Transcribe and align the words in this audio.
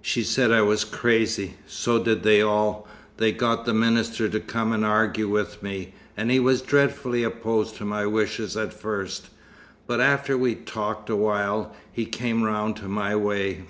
"She 0.00 0.22
said 0.22 0.50
I 0.50 0.62
was 0.62 0.84
crazy. 0.86 1.56
So 1.66 2.02
did 2.02 2.22
they 2.22 2.40
all. 2.40 2.88
They 3.18 3.30
got 3.30 3.66
the 3.66 3.74
minister 3.74 4.26
to 4.26 4.40
come 4.40 4.72
and 4.72 4.86
argue 4.86 5.28
with 5.28 5.62
me, 5.62 5.92
and 6.16 6.30
he 6.30 6.40
was 6.40 6.62
dreadfully 6.62 7.24
opposed 7.24 7.76
to 7.76 7.84
my 7.84 8.06
wishes 8.06 8.56
at 8.56 8.72
first. 8.72 9.28
But 9.86 10.00
after 10.00 10.38
we'd 10.38 10.66
talked 10.66 11.10
a 11.10 11.16
while, 11.16 11.76
he 11.92 12.06
came 12.06 12.42
round 12.42 12.76
to 12.76 12.88
my 12.88 13.14
way." 13.14 13.64